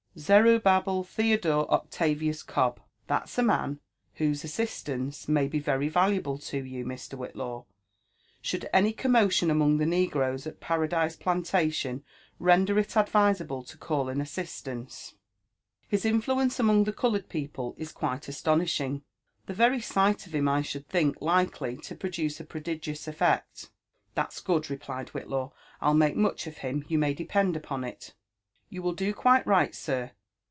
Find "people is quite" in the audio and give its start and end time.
17.29-18.27